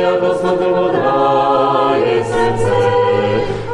я 0.00 0.18
Господу 0.18 0.70
водрае 0.70 2.24
сердце. 2.24 2.74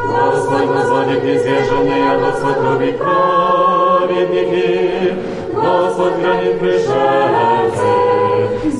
Господь, 0.06 0.66
Господи, 0.66 1.14
издержанный, 1.34 2.00
я 2.00 2.18
Господь 2.18 2.60
любит 2.64 2.98
праведники. 2.98 4.66
Господь 5.54 6.16
хранит 6.20 6.58
пришельцы. 6.58 7.92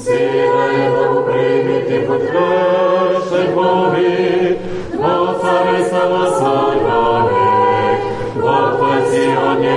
Сила 0.04 0.66
Его 0.84 1.22
примет 1.22 1.88
и 1.90 1.98
путь 2.06 2.26
грешной 2.30 3.46
Божий. 3.54 4.58
Во 4.94 5.14
царь 5.40 5.84
сама 5.90 6.24
сальвавек, 6.30 8.00
во 8.36 8.58
пансионе. 8.78 9.76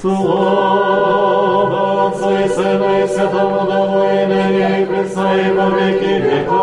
Слово 0.00 0.59
Twoje 5.30 5.50
powieki 5.54 6.22
wieku. 6.22 6.59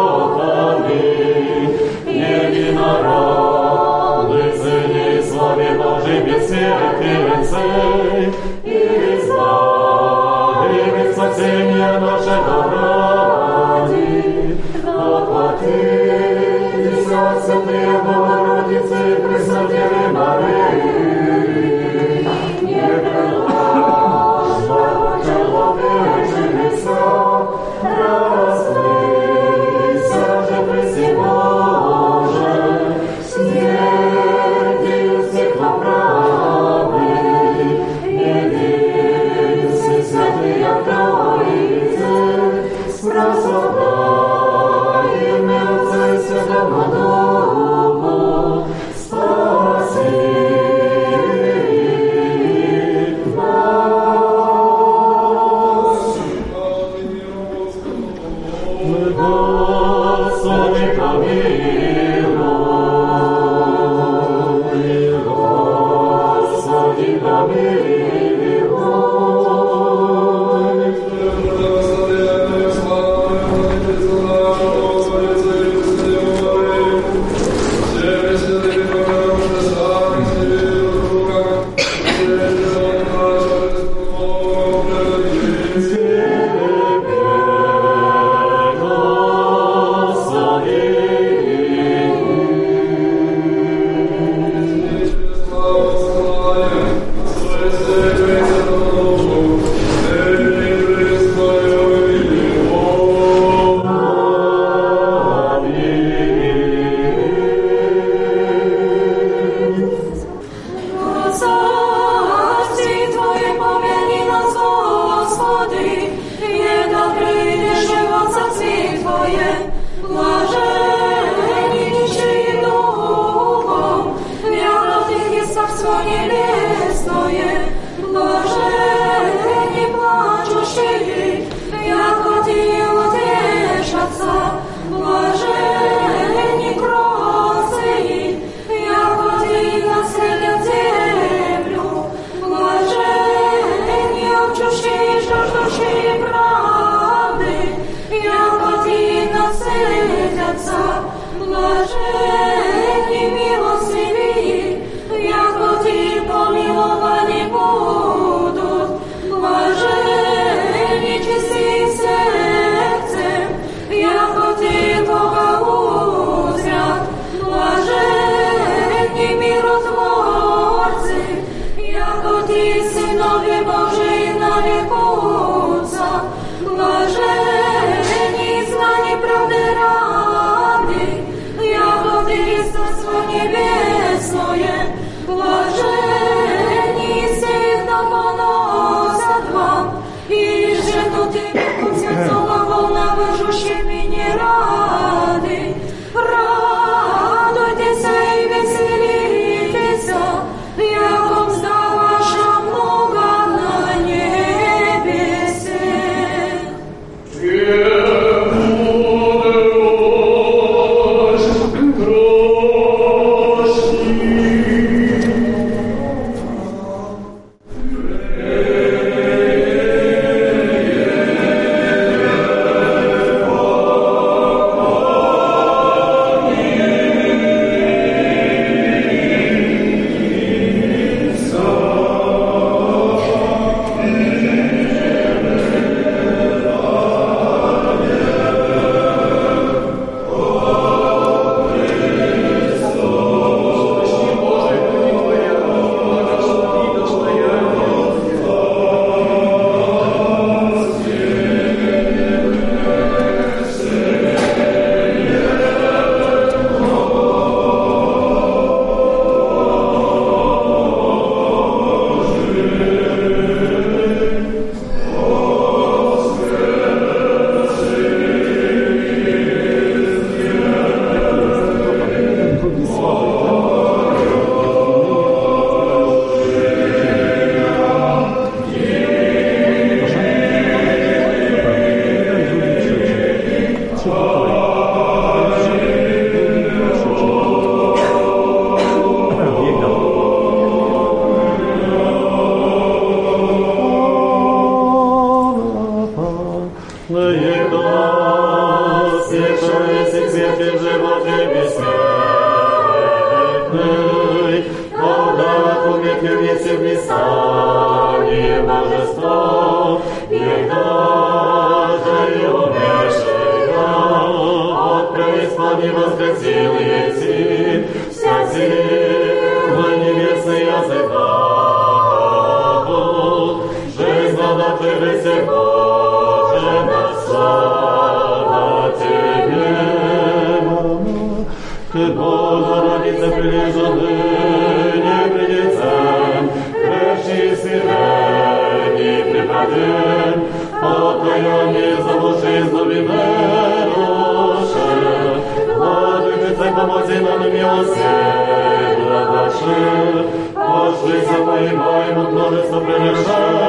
Niech 352.52 352.66
se 352.66 352.80
nie 353.00 353.12
da 353.12 353.67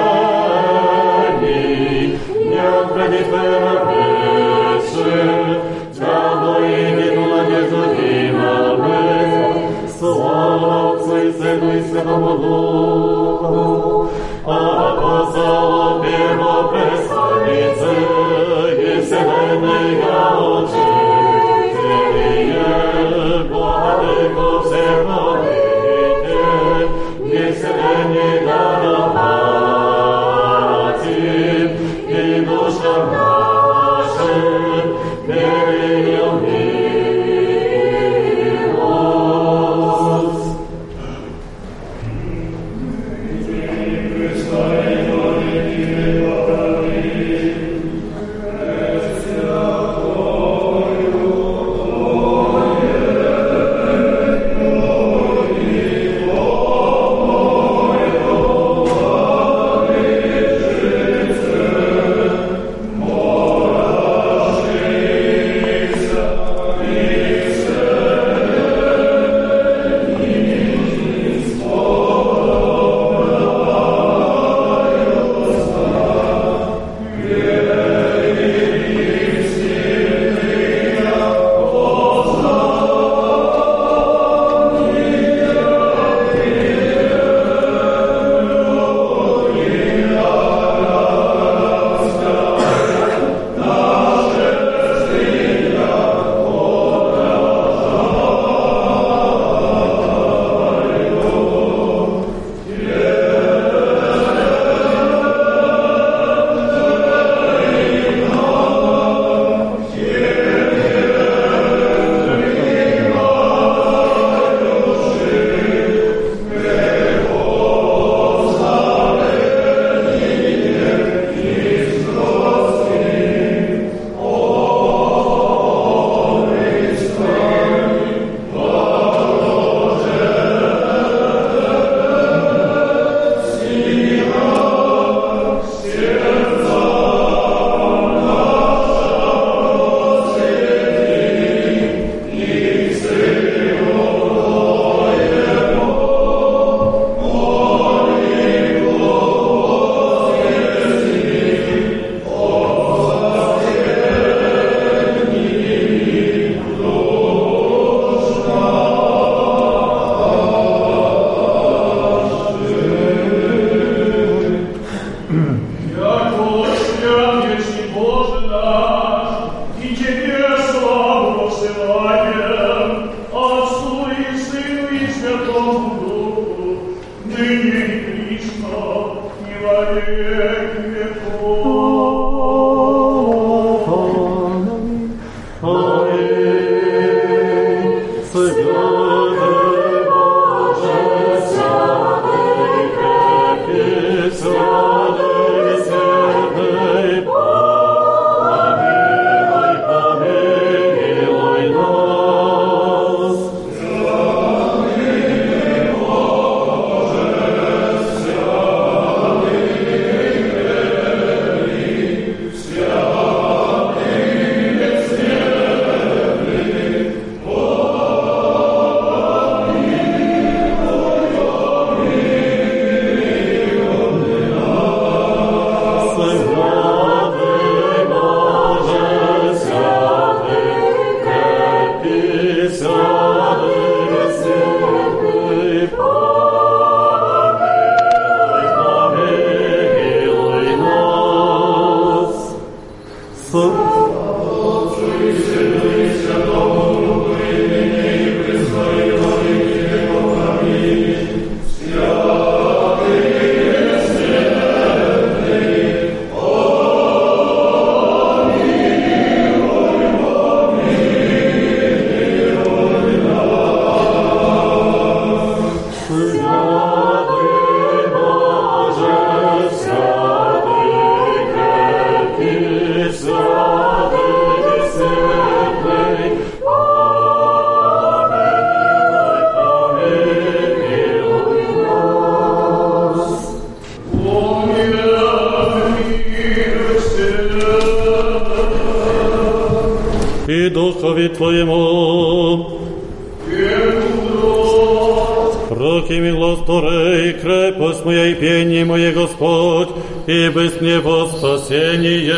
небес 300.48 300.80
него 300.80 301.26
спасение. 301.26 302.34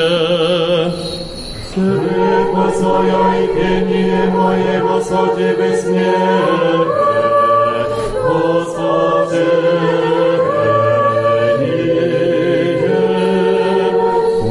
Света 1.73 2.71
своя 2.77 3.45
и 3.45 3.47
пение 3.55 4.25
моего 4.31 5.01
со 5.01 5.29
тебе 5.37 5.77
смерти, 5.77 6.11
Господи, 8.27 9.47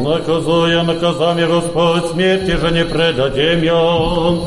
Наказуя 0.03 0.83
наказами 0.83 1.45
Господь 1.45 2.11
смерти 2.11 2.51
же 2.51 2.71
не 2.71 2.85
предадим 2.85 3.61
я. 3.63 4.37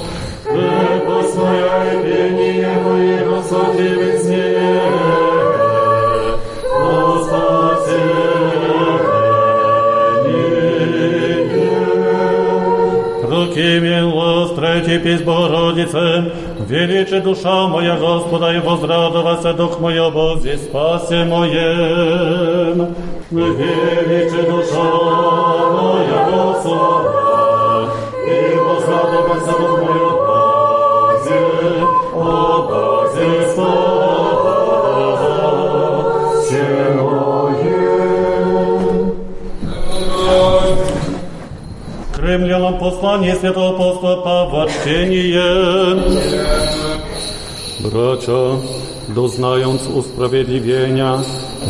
Света 0.45 1.23
своя 1.33 1.93
и 1.93 1.97
пение 2.03 2.73
моего 2.85 3.43
со 3.43 3.73
тебе 3.77 4.22
Руки 13.52 13.80
милостречи 13.82 14.98
пись 15.00 15.22
Богородице, 15.22 16.32
величи 16.70 17.20
душа 17.20 17.68
моя 17.68 17.98
Господа, 17.98 18.54
и 18.54 18.60
возрадовался 18.60 19.54
дух 19.54 19.80
мой 19.82 20.00
о 20.00 20.10
Бозе 20.10 20.58
спасе 20.58 21.26
моем. 21.26 22.96
Величи 23.30 24.42
душа 24.50 24.84
моя 25.76 26.30
Господа, 26.32 27.90
и 28.26 28.56
возрадовался 28.56 29.52
дух 29.60 29.80
мой 29.82 30.00
о 30.00 30.12
Бозе, 30.28 31.42
о 32.14 32.62
Бозе 32.70 33.30
спасе 33.52 34.44
моем. 36.96 37.21
Римлянам 42.32 42.80
послание 42.80 43.36
святого 43.36 43.76
апостола 43.76 44.16
Павła 44.22 44.66
czczenie. 44.68 45.42
Bracia, 47.80 48.58
doznając 49.10 49.88
usprawiedliwienia 49.88 51.20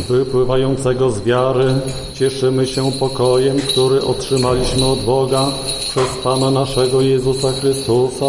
wypływającego 0.08 1.10
z 1.10 1.20
wiary, 1.20 1.64
cieszymy 2.14 2.66
się 2.66 2.92
pokojem, 2.92 3.56
który 3.56 4.02
otrzymaliśmy 4.02 4.86
od 4.86 4.98
Boga 4.98 5.46
przez 5.80 6.16
Pana 6.24 6.50
naszego 6.50 7.00
Jezusa 7.00 7.52
Chrystusa. 7.52 8.26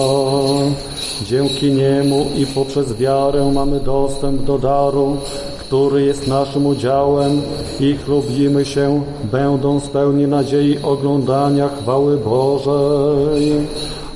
Dzięki 1.26 1.72
Niemu 1.72 2.32
i 2.38 2.46
poprzez 2.46 2.94
wiarę 2.94 3.52
mamy 3.54 3.80
dostęp 3.80 4.42
do 4.42 4.58
daru, 4.58 5.18
który 5.67 6.03
jest 6.03 6.27
naszym 6.27 6.67
udziałem 6.67 7.43
i 7.81 7.97
chlubimy 7.97 8.65
się, 8.65 9.03
będąc 9.25 9.89
pełni 9.89 10.27
nadziei 10.27 10.79
oglądania 10.83 11.69
chwały 11.69 12.17
Bożej. 12.17 13.67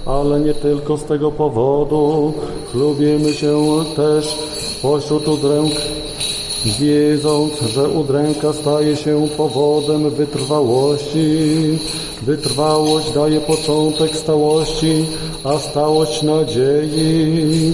Ale 0.06 0.40
nie 0.40 0.54
tylko 0.54 0.96
z 0.96 1.04
tego 1.04 1.32
powodu 1.32 2.32
chlubimy 2.72 3.32
się 3.34 3.56
też 3.96 4.38
pośród 4.82 5.28
udręk, 5.28 5.72
wiedząc, 6.64 7.60
że 7.60 7.88
udręka 7.88 8.52
staje 8.52 8.96
się 8.96 9.28
powodem 9.36 10.10
wytrwałości. 10.10 11.78
Wytrwałość 12.22 13.12
daje 13.12 13.40
początek 13.40 14.16
stałości, 14.16 15.04
a 15.44 15.58
stałość 15.58 16.22
nadziei. 16.22 17.72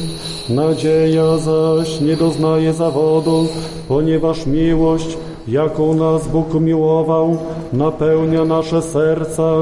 Nadzieja 0.49 1.39
zaś 1.39 2.01
nie 2.01 2.17
doznaje 2.17 2.73
zawodu, 2.73 3.47
ponieważ 3.89 4.47
miłość, 4.47 5.17
jaką 5.49 5.95
nas 5.95 6.29
Bóg 6.29 6.55
umiłował, 6.55 7.37
napełnia 7.73 8.45
nasze 8.45 8.83
serca 8.83 9.53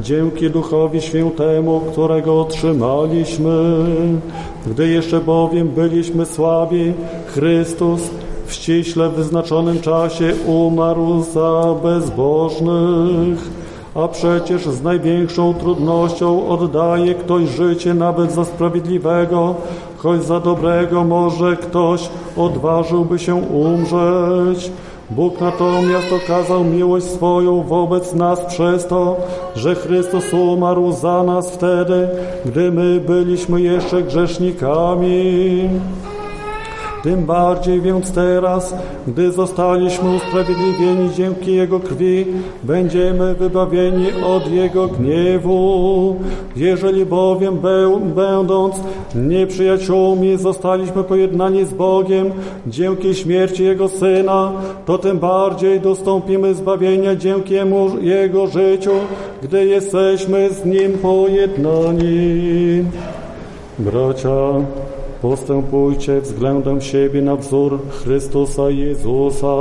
dzięki 0.00 0.50
Duchowi 0.50 1.00
Świętemu, 1.00 1.80
którego 1.80 2.40
otrzymaliśmy. 2.40 3.84
Gdy 4.66 4.88
jeszcze 4.88 5.20
bowiem 5.20 5.68
byliśmy 5.68 6.26
słabi, 6.26 6.92
Chrystus 7.26 8.00
w 8.52 8.54
ściśle 8.54 9.08
wyznaczonym 9.08 9.80
czasie 9.80 10.34
umarł 10.46 11.22
za 11.22 11.74
bezbożnych. 11.82 13.38
A 13.94 14.08
przecież 14.08 14.66
z 14.66 14.82
największą 14.82 15.54
trudnością 15.54 16.48
oddaje 16.48 17.14
ktoś 17.14 17.48
życie 17.48 17.94
nawet 17.94 18.32
za 18.32 18.44
sprawiedliwego, 18.44 19.54
choć 19.96 20.24
za 20.24 20.40
dobrego 20.40 21.04
może 21.04 21.56
ktoś 21.56 22.08
odważyłby 22.36 23.18
się 23.18 23.34
umrzeć. 23.34 24.70
Bóg 25.10 25.40
natomiast 25.40 26.12
okazał 26.24 26.64
miłość 26.64 27.06
swoją 27.06 27.62
wobec 27.62 28.14
nas 28.14 28.40
przez 28.40 28.86
to, 28.86 29.16
że 29.56 29.74
Chrystus 29.74 30.32
umarł 30.32 30.92
za 30.92 31.22
nas 31.22 31.50
wtedy, 31.50 32.08
gdy 32.44 32.72
my 32.72 33.00
byliśmy 33.00 33.60
jeszcze 33.60 34.02
grzesznikami. 34.02 35.68
Tym 37.02 37.24
bardziej 37.26 37.80
więc 37.80 38.12
teraz, 38.12 38.74
gdy 39.06 39.32
zostaliśmy 39.32 40.16
usprawiedliwieni 40.16 41.10
dzięki 41.16 41.54
Jego 41.54 41.80
krwi, 41.80 42.26
będziemy 42.62 43.34
wybawieni 43.34 44.06
od 44.26 44.50
Jego 44.50 44.88
gniewu. 44.88 46.16
Jeżeli 46.56 47.06
bowiem 47.06 47.58
będąc 48.14 48.74
nieprzyjaciółmi 49.14 50.36
zostaliśmy 50.36 51.04
pojednani 51.04 51.64
z 51.64 51.72
Bogiem 51.72 52.30
dzięki 52.66 53.14
śmierci 53.14 53.64
Jego 53.64 53.88
Syna, 53.88 54.52
to 54.86 54.98
tym 54.98 55.18
bardziej 55.18 55.80
dostąpimy 55.80 56.54
zbawienia 56.54 57.16
dzięki 57.16 57.54
Jego 58.00 58.46
życiu, 58.46 58.92
gdy 59.42 59.66
jesteśmy 59.66 60.50
z 60.50 60.64
Nim 60.64 60.92
pojednani. 60.92 62.84
Bracia, 63.78 64.38
Postępujcie 65.22 66.20
względem 66.20 66.80
siebie 66.80 67.22
na 67.22 67.36
wzór 67.36 67.78
Chrystusa 67.90 68.70
Jezusa. 68.70 69.56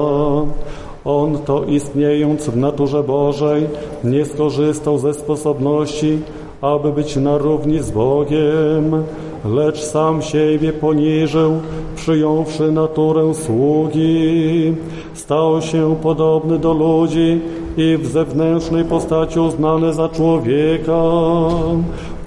On 1.05 1.37
to 1.45 1.63
istniejąc 1.63 2.49
w 2.49 2.57
naturze 2.57 3.03
Bożej 3.03 3.67
nie 4.03 4.25
skorzystał 4.25 4.97
ze 4.97 5.13
sposobności, 5.13 6.19
aby 6.61 6.91
być 6.91 7.15
na 7.15 7.37
równi 7.37 7.79
z 7.79 7.91
Bogiem, 7.91 9.03
lecz 9.45 9.79
sam 9.79 10.21
siebie 10.21 10.73
poniżył, 10.73 11.51
przyjąwszy 11.95 12.71
naturę 12.71 13.33
sługi. 13.33 14.73
Stał 15.13 15.61
się 15.61 15.95
podobny 16.03 16.59
do 16.59 16.73
ludzi 16.73 17.41
i 17.77 17.97
w 17.97 18.07
zewnętrznej 18.07 18.85
postaci 18.85 19.39
uznany 19.39 19.93
za 19.93 20.09
człowieka 20.09 21.01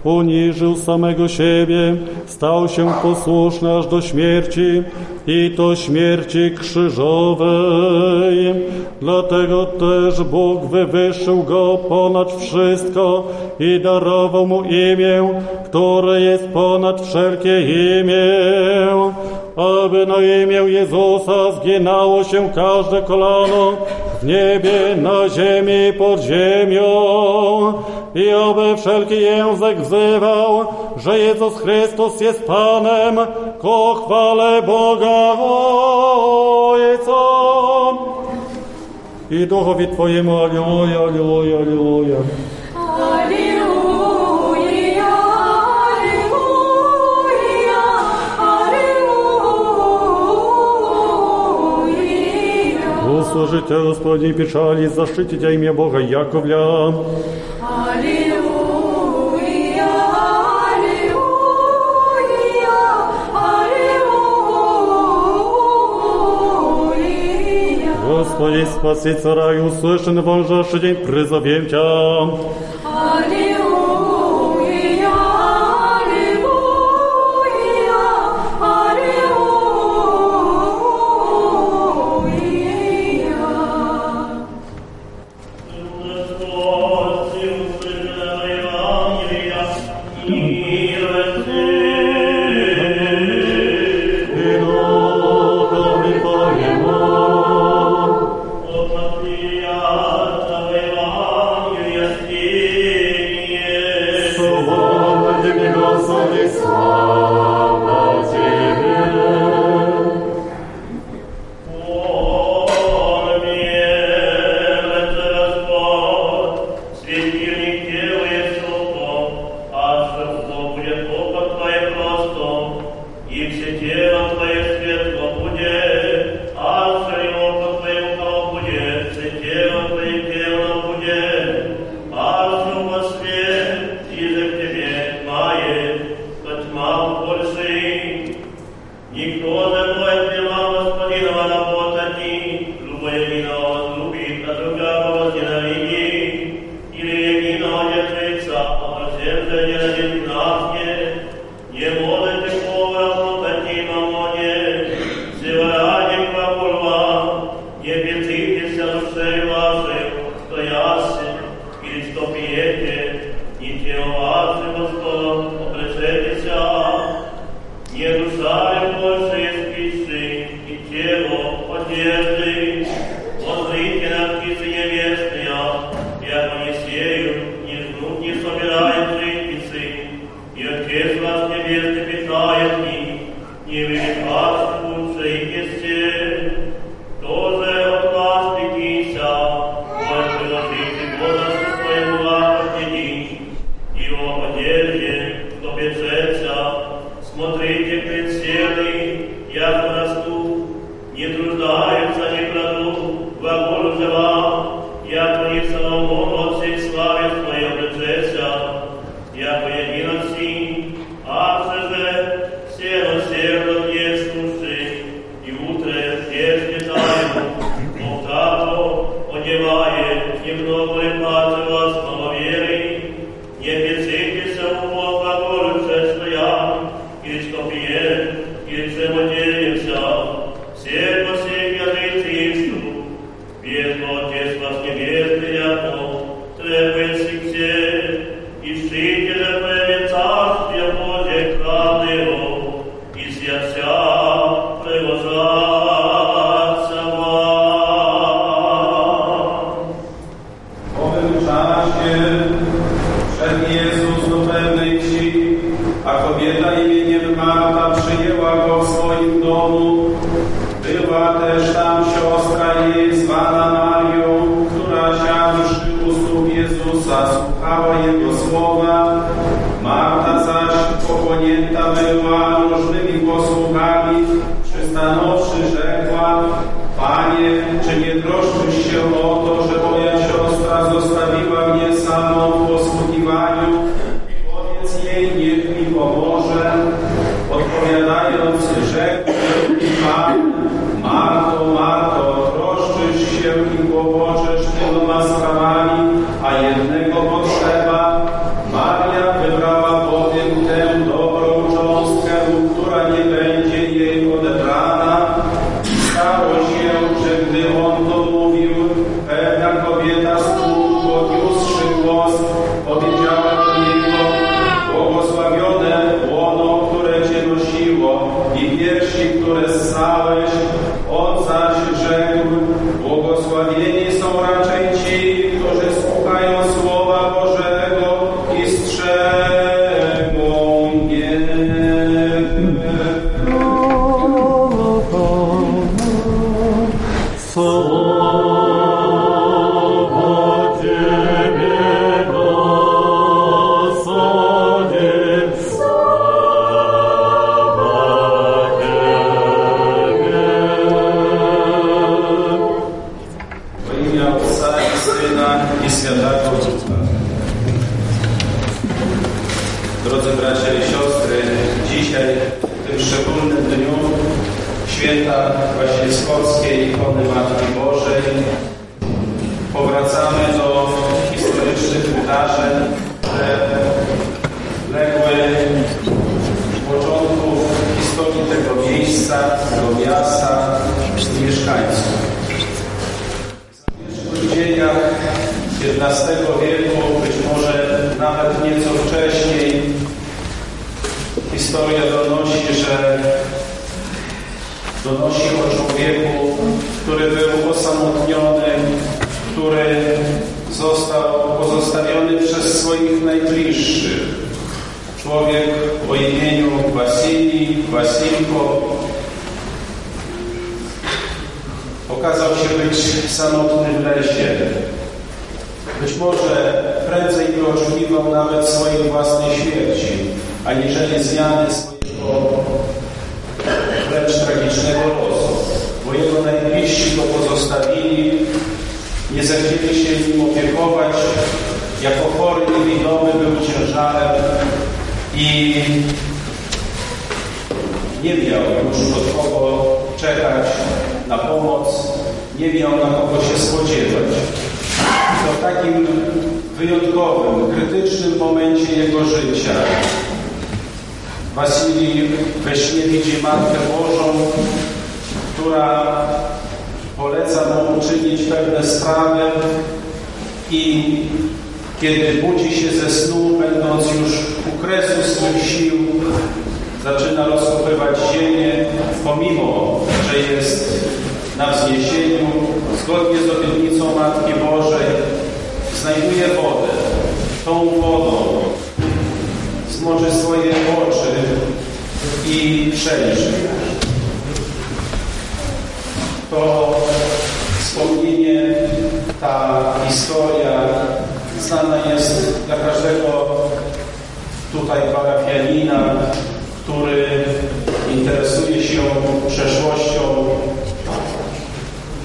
uniżył 0.04 0.76
samego 0.76 1.28
siebie, 1.28 1.96
stał 2.26 2.68
się 2.68 2.92
posłuszny 3.02 3.76
aż 3.76 3.86
do 3.86 4.00
śmierci 4.00 4.82
i 5.26 5.54
to 5.56 5.76
śmierci 5.76 6.50
krzyżowej. 6.58 8.54
Dlatego 9.00 9.66
też 9.66 10.22
Bóg 10.22 10.64
wywyższył 10.64 11.42
go 11.42 11.78
ponad 11.88 12.32
wszystko 12.32 13.24
i 13.60 13.80
darował 13.80 14.46
mu 14.46 14.62
imię, 14.64 15.28
które 15.64 16.20
jest 16.20 16.48
ponad 16.48 17.00
wszelkie 17.06 17.60
imię, 18.00 18.24
aby 19.56 20.06
na 20.06 20.16
imię 20.16 20.56
Jezusa 20.56 21.52
zginało 21.52 22.24
się 22.24 22.50
każde 22.54 23.02
kolano 23.02 23.72
w 24.22 24.26
niebie, 24.26 24.96
na 24.96 25.28
ziemi, 25.28 25.92
pod 25.98 26.20
ziemią 26.20 26.84
i 28.14 28.34
oby 28.34 28.76
wszelki 28.76 29.20
język 29.20 29.80
wzywał, 29.80 30.66
że 30.96 31.18
Jezus 31.18 31.60
Chrystus 31.60 32.20
jest 32.20 32.46
Panem, 32.46 33.18
ku 33.60 33.94
chwale 33.94 34.62
Boga 34.62 35.32
Ojca. 35.38 37.12
I 39.30 39.46
duchowi 39.46 39.88
Twojemu, 39.88 40.38
aleluja, 40.38 40.98
aleluja, 41.00 41.56
aleluja. 41.56 42.16
услужите, 53.34 53.74
Господи, 53.74 54.32
печали, 54.32 54.88
защитите 54.88 55.52
имя 55.54 55.72
Бога 55.74 55.98
Яковля. 55.98 56.94
Аллилуйя, 57.60 58.68
аллилуйя, 60.70 61.40
аллилуйя. 63.54 64.24
Господи, 68.08 68.66
спаси 68.66 69.14
царя 69.14 69.54
и 69.54 69.60
услышан 69.60 70.22
вожжаший 70.22 70.80
день, 70.80 70.96
призовем 71.06 71.66
Тебя. 71.66 72.38
Аллилуйя. 72.84 73.63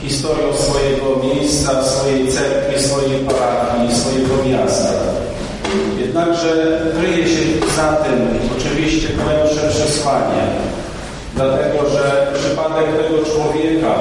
Historią 0.10 0.54
swojego 0.54 1.08
miejsca, 1.24 1.84
swojej 1.84 2.28
cerkwi, 2.28 2.84
swojej 2.84 3.20
parafii, 3.20 3.96
swojego 3.96 4.34
miasta. 4.50 4.94
Jednakże 6.00 6.82
kryje 7.00 7.28
się 7.28 7.42
za 7.76 7.88
tym 7.94 8.28
oczywiście 8.58 9.08
głębsze 9.08 9.70
przesłanie, 9.70 10.44
dlatego 11.36 11.90
że 11.90 12.34
przypadek 12.40 12.86
tego 12.86 13.26
człowieka, 13.26 13.96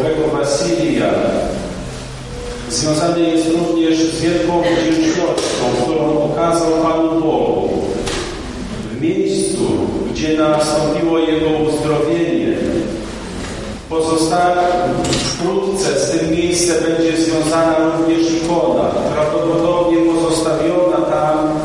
owego 0.00 0.36
Wasilia, 0.36 1.10
związany 2.70 3.20
jest 3.20 3.46
również 3.48 3.98
z 3.98 4.20
wielką 4.20 4.62
wdzięcznością, 4.62 5.64
którą 5.82 6.22
okazał 6.22 6.68
Panu 6.82 7.20
Bogu. 7.20 7.68
W 8.92 9.00
miejscu, 9.00 9.62
gdzie 10.10 10.38
nastąpiło 10.38 11.18
jego 11.18 11.46
uzdrowienie, 11.50 12.41
pozostała 13.92 14.62
wkrótce 15.32 16.00
z 16.00 16.10
tym 16.10 16.30
miejscem 16.30 16.76
będzie 16.88 17.16
związana 17.16 17.76
również 17.78 18.32
ikona, 18.32 18.84
prawdopodobnie 19.14 19.98
pozostawiona 20.12 20.96
tam 20.96 21.60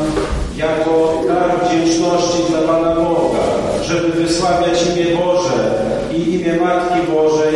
jako 0.56 1.22
dar 1.28 1.50
wdzięczności 1.64 2.38
dla 2.50 2.60
Pana 2.60 2.94
Boga, 2.94 3.44
żeby 3.82 4.08
wysławiać 4.08 4.78
imię 4.86 5.16
Boże 5.16 5.70
i 6.12 6.34
imię 6.34 6.58
Matki 6.64 7.12
Bożej, 7.12 7.54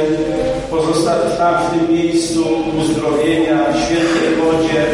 pozostawić 0.71 1.39
tam 1.39 1.55
w 1.55 1.71
tym 1.71 1.97
miejscu 1.97 2.45
uzdrowienia, 2.81 3.59
świętej 3.87 4.29
wodzie 4.43 4.85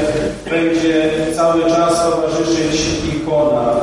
będzie 0.51 1.11
cały 1.37 1.63
czas 1.63 2.03
towarzyszyć 2.11 2.81
ikona, 3.17 3.75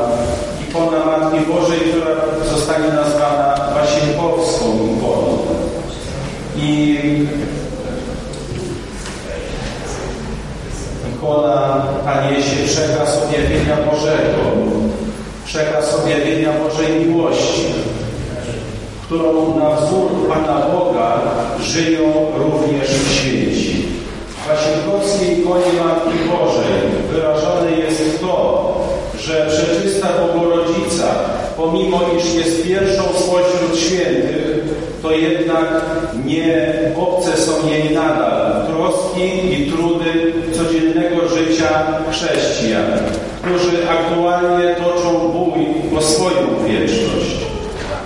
ikona 0.70 1.06
Matki 1.06 1.40
Bożej, 1.52 1.80
ta 12.06 12.32
niesie 12.32 12.68
przekaz 12.68 13.24
objawienia 13.24 13.78
Bożego, 13.92 14.42
przekaz 15.46 15.96
objawienia 15.96 16.50
Bożej 16.54 17.06
miłości, 17.06 17.66
którą 19.04 19.60
na 19.60 19.76
wzór 19.76 20.12
Pana 20.30 20.62
Boga 20.74 21.22
żyją 21.62 22.04
również 22.38 22.88
święci. 23.12 23.86
W 24.30 24.48
Wasienkowskiej 24.48 25.40
ikonie 25.40 25.66
Matki 25.86 26.30
Bożej 26.30 26.76
wyrażone 27.12 27.72
jest 27.72 28.22
to, 28.22 28.74
że 29.20 29.48
przeczysta 29.50 30.08
Bogorodzica, 30.08 31.08
pomimo 31.58 32.02
iż 32.18 32.46
jest 32.46 32.68
pierwszą 32.68 33.04
spośród 33.04 33.80
świętych, 33.80 34.46
to 35.02 35.12
jednak 35.12 35.82
nie 36.26 36.74
obce 36.98 37.38
są 37.38 37.52
jej 37.70 37.94
nadal 37.94 38.66
troski 38.68 39.54
i 39.54 39.72
trudy 39.72 40.34
codziennego 40.52 41.30
życia 41.30 41.70
chrześcijan, 42.12 42.86
którzy 43.42 43.90
aktualnie 43.90 44.76
toczą 44.76 45.30
bój 45.30 45.66
o 45.98 46.02
swoją 46.02 46.66
wieczność. 46.68 47.36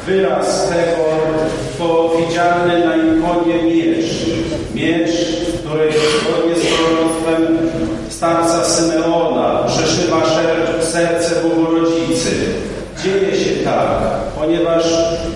Wyraz 0.06 0.70
tego 0.70 1.04
to 1.78 2.12
widzialny 2.18 2.86
na 2.86 2.96
ikonie 2.96 3.64
miecz. 3.64 4.10
Miecz, 4.76 5.12
który 5.60 5.90
zgodnie 5.92 6.56
z 6.56 6.66
proroctwem 6.66 7.58
starca 8.20 8.66
Symeona 8.66 9.64
przeszywa 9.68 10.22
serce 10.82 11.36
Bogorodzicy. 11.44 12.30
Dzieje 13.04 13.44
się 13.44 13.50
tak, 13.64 13.88
ponieważ 14.40 14.84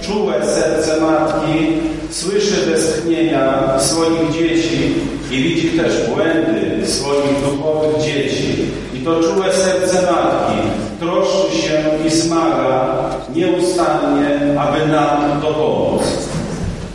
czułe 0.02 0.34
serce 0.46 1.02
matki 1.02 1.68
słyszy 2.10 2.66
westchnienia 2.72 3.80
swoich 3.80 4.32
dzieci 4.32 4.96
i 5.32 5.44
widzi 5.44 5.70
też 5.70 5.94
błędy 6.10 6.88
swoich 6.88 7.42
duchowych 7.50 8.04
dzieci. 8.04 8.66
I 8.94 9.00
to 9.00 9.24
czułe 9.24 9.54
serce 9.54 10.02
matki 10.02 10.58
troszczy 11.00 11.58
się 11.58 11.82
i 12.08 12.10
zmaga 12.10 12.96
nieustannie, 13.36 14.60
aby 14.60 14.88
nam 14.88 15.42
dopomóc. 15.42 16.04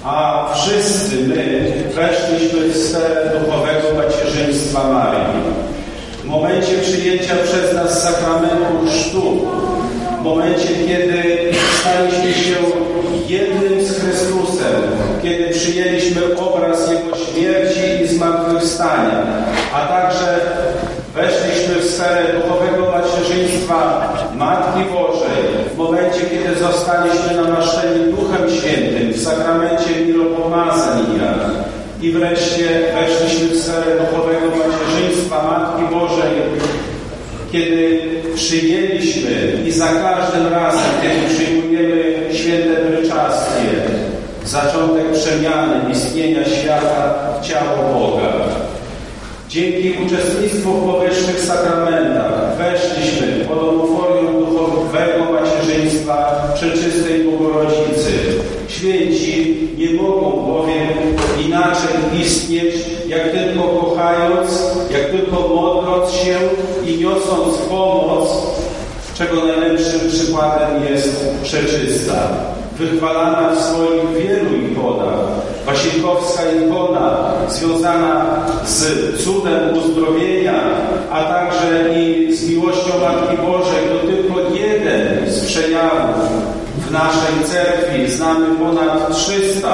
A 0.05 0.47
wszyscy 0.55 1.17
my 1.17 1.73
weszliśmy 1.95 2.69
w 2.69 2.77
sferę 2.77 3.41
duchowego 3.41 3.89
macierzyństwa 3.97 4.93
Marii. 4.93 5.69
W 6.29 6.31
momencie 6.31 6.79
przyjęcia 6.83 7.35
przez 7.45 7.75
nas 7.75 8.03
sakramentu 8.03 8.87
chrztu, 8.87 9.47
w 10.21 10.25
momencie, 10.25 10.69
kiedy 10.69 11.53
staliśmy 11.81 12.33
się 12.45 12.57
jednym 13.29 13.85
z 13.85 14.01
Chrystusem, 14.01 14.75
kiedy 15.23 15.49
przyjęliśmy 15.49 16.23
obraz 16.39 16.91
Jego 16.91 17.17
śmierci 17.17 18.05
i 18.05 18.09
zmartwychwstania, 18.09 19.23
duchowego 22.35 22.93
macierzyństwa 22.93 24.09
Matki 24.35 24.81
Bożej 24.93 25.45
w 25.75 25.79
momencie, 25.79 26.21
kiedy 26.21 26.61
zostaliśmy 26.61 27.43
namaszczeni 27.43 28.13
Duchem 28.13 28.51
Świętym 28.59 29.13
w 29.13 29.23
sakramencie 29.23 30.05
miropomazania 30.07 31.35
i 32.03 32.13
wreszcie 32.13 32.69
weszliśmy 32.95 33.49
w 33.49 33.61
sferę 33.61 33.87
duchowego 34.01 34.47
macierzyństwa 34.47 34.78
Matki 35.31 35.95
Bożej, 35.95 36.33
kiedy 37.53 38.01
przyjęliśmy 38.35 39.31
i 39.67 39.73
za 39.73 39.87
każdym 39.87 40.53
razem, 40.53 40.91
kiedy 41.03 41.35
przyjmujemy 41.35 42.15
święte 42.33 42.85
bryczastie, 42.85 43.69
zaczątek 44.45 45.13
przemiany 45.13 45.91
istnienia 45.93 46.45
świata 46.45 47.15
w 47.41 47.47
ciało 47.47 47.95
Boga. 47.95 48.33
Dzięki 49.49 49.95
uczestnictwu 50.07 50.73
w 50.73 50.85
powyższych 50.85 51.41
sakramentach 51.41 52.57
weszliśmy 52.59 53.45
pod 53.45 53.59
omoforium 53.59 54.45
duchowego 54.45 55.33
macierzyństwa 55.33 56.49
Przeczystej 56.55 57.25
Bogorodzicy. 57.25 58.13
Święci 58.69 59.58
nie 59.79 60.03
mogą 60.03 60.31
bowiem 60.31 60.89
inaczej 61.47 62.21
istnieć, 62.21 62.75
jak 63.07 63.33
tylko 63.33 63.63
kochając, 63.63 64.63
jak 64.91 65.11
tylko 65.11 65.49
modląc 65.49 66.13
się 66.13 66.39
i 66.87 66.99
niosąc 66.99 67.59
pomoc, 67.69 68.29
czego 69.15 69.45
najlepszym 69.45 70.01
przykładem 70.11 70.85
jest 70.91 71.29
Przeczysta 71.43 72.29
wychwalana 72.79 73.51
w 73.55 73.61
swoich 73.61 74.11
wielu 74.13 74.73
ikonach. 74.73 75.19
Wasienkowska 75.67 76.43
ikona 76.53 77.33
związana 77.49 78.27
z 78.65 78.85
cudem 79.25 79.79
uzdrowienia, 79.79 80.61
a 81.11 81.25
także 81.25 81.99
i 81.99 82.37
z 82.37 82.51
miłością 82.51 82.93
Matki 83.01 83.37
Bożej, 83.37 83.83
to 83.89 84.07
tylko 84.07 84.57
jeden 84.57 85.33
z 85.33 85.45
przejawów 85.45 86.58
w 86.87 86.91
naszej 86.91 87.45
cerkwi. 87.45 88.11
Znamy 88.11 88.47
ponad 88.57 89.17
300 89.17 89.69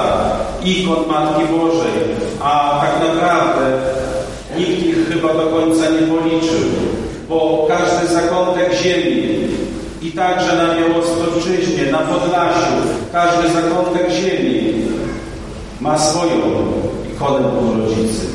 ikon 0.63 1.07
Matki 1.07 1.43
Bożej, 1.53 2.01
a 2.43 2.81
tak 2.81 3.07
naprawdę 3.07 3.65
nikt 4.57 4.83
ich 4.85 5.09
chyba 5.09 5.33
do 5.33 5.47
końca 5.47 5.89
nie 5.89 6.07
policzył, 6.07 6.69
bo 7.29 7.67
każdy 7.69 8.13
zakątek 8.13 8.73
ziemi 8.83 9.47
i 10.01 10.11
także 10.11 10.55
na 10.55 10.75
Białostoczyźnie, 10.75 11.91
na 11.91 11.97
Podlasiu, 11.97 12.75
każdy 13.11 13.49
zakątek 13.49 14.11
ziemi 14.11 14.73
ma 15.81 15.97
swoją 15.97 16.35
ikonę 17.13 17.49
Bogorodzicy. 17.49 18.25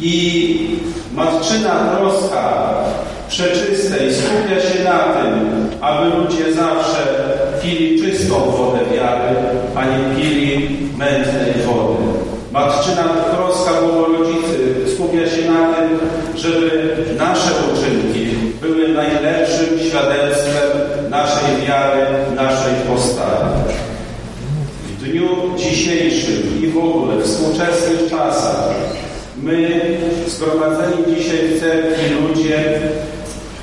I 0.00 0.78
matczyna 1.14 1.70
troska 1.70 2.74
przeczystej 3.28 4.14
skupia 4.14 4.60
się 4.60 4.84
na 4.84 4.98
tym, 4.98 5.65
aby 5.86 6.16
ludzie 6.16 6.52
zawsze 6.52 7.02
pili 7.62 8.02
czystą 8.02 8.34
wodę 8.34 8.78
wiary, 8.94 9.36
a 9.74 9.84
nie 9.84 10.16
pili 10.16 10.68
mętnej 10.98 11.52
wody. 11.66 12.02
Matczyna 12.52 13.04
troska 13.36 13.70
Bogorodzicy 13.80 14.56
skupia 14.94 15.26
się 15.26 15.50
na 15.50 15.74
tym, 15.74 15.98
żeby 16.36 16.96
nasze 17.18 17.50
uczynki 17.72 18.26
były 18.60 18.88
najlepszym 18.88 19.78
świadectwem 19.88 20.70
naszej 21.10 21.66
wiary, 21.66 22.06
naszej 22.36 22.74
postawy. 22.88 23.50
W 24.98 25.02
dniu 25.02 25.28
dzisiejszym 25.56 26.62
i 26.62 26.66
w 26.66 26.78
ogóle 26.78 27.16
w 27.16 27.24
współczesnych 27.24 28.10
czasach 28.10 28.74
my, 29.42 29.80
zgromadzeni 30.26 31.16
dzisiaj 31.16 31.38
w 31.48 31.60
cerkwi 31.60 32.14
ludzie, 32.14 32.80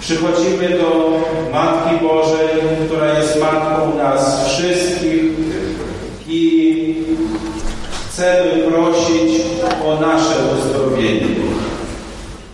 przychodzimy 0.03 0.69
do 0.69 1.19
Matki 1.51 2.05
Bożej, 2.05 2.47
która 2.85 3.19
jest 3.19 3.39
Matką 3.39 3.97
nas 3.97 4.47
wszystkich 4.47 5.23
i 6.27 6.95
chcemy 8.09 8.63
prosić 8.71 9.41
o 9.85 10.01
nasze 10.01 10.35
uzdrowienie. 10.55 11.35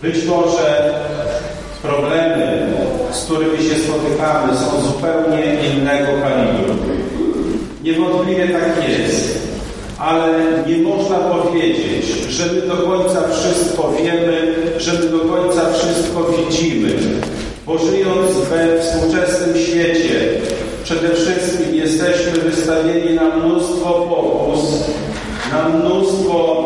Być 0.02 0.24
może 0.24 0.94
problemy, 1.82 2.66
z 3.12 3.24
którymi 3.24 3.58
się 3.58 3.74
spotykamy, 3.78 4.56
są 4.56 4.82
zupełnie 4.82 5.54
innego 5.74 6.06
kalibru. 6.06 6.74
Niewątpliwie 7.82 8.48
tak 8.48 8.88
jest, 8.88 9.38
ale 9.98 10.28
nie 10.66 10.76
można 10.76 11.16
powiedzieć, 11.16 12.06
że 12.28 12.46
my 12.46 12.60
do 12.60 12.76
końca 12.76 13.22
wszystko 13.32 13.92
wiemy, 14.02 14.54
że 14.78 14.92
my 14.92 15.08
do 15.08 15.18
końca 15.18 15.60
wszystko 15.72 16.24
widzimy. 16.24 16.92
Bo 17.66 17.78
żyjąc 17.78 18.36
we 18.50 18.80
współczesnym 18.80 19.56
świecie, 19.58 20.20
przede 20.84 21.08
wszystkim 21.08 21.74
jesteśmy 21.74 22.32
wystawieni 22.32 23.14
na 23.14 23.36
mnóstwo 23.36 23.92
pokus, 23.92 24.84
na 25.52 25.68
mnóstwo 25.68 26.64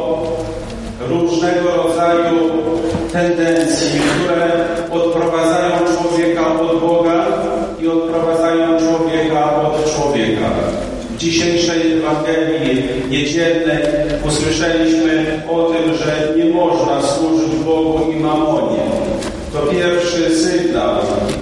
różnego 1.08 1.76
rodzaju 1.76 2.50
tendencji, 3.12 4.00
które 4.24 4.50
odprowadzają 4.90 5.72
człowieka 5.96 6.60
od 6.60 6.80
Boga 6.80 7.26
i 7.82 7.88
odprowadzają 7.88 8.78
człowieka 8.78 9.62
od 9.62 9.94
człowieka. 9.94 10.50
W 11.10 11.16
dzisiejszej 11.16 11.92
Ewangelii 11.92 12.82
niedzielnej 13.10 13.78
usłyszeliśmy 14.28 15.42
o 15.50 15.62
tym, 15.62 15.94
że 15.94 16.34
nie 16.36 16.44
można 16.44 17.02
służyć 17.02 17.54
Bogu 17.64 18.12
i 18.12 18.16
mamonie. 18.16 18.63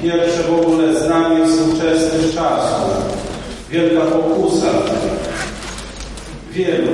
Pierwsze 0.03 0.43
w 0.43 0.61
ogóle 0.61 1.01
znamie 1.01 1.47
współczesnych 1.47 2.35
czasów. 2.35 2.91
Wielka 3.71 4.01
pokusa. 4.01 4.67
Wielu 6.53 6.93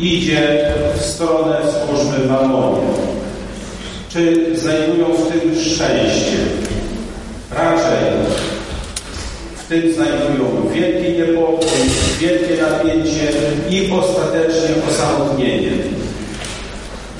idzie 0.00 0.72
w 0.96 1.02
stronę 1.02 1.56
służby 1.72 2.28
mamonie. 2.28 2.86
Czy 4.08 4.46
znajdują 4.58 5.06
w 5.06 5.28
tym 5.28 5.54
szczęście? 5.60 6.36
Raczej 7.50 7.98
w 9.56 9.68
tym 9.68 9.94
znajdują 9.94 10.68
wielki 10.74 11.12
niepokój, 11.12 11.68
wielkie 12.20 12.62
napięcie 12.62 13.28
i 13.70 13.90
ostatecznie 13.92 14.74
osamotnienie. 14.90 15.70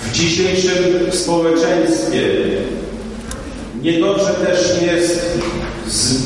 W 0.02 0.12
dzisiejszym 0.12 1.12
społeczeństwie 1.12 2.20
niedobrze 3.84 4.34
też 4.46 4.82
jest 4.82 5.38
z 5.86 6.24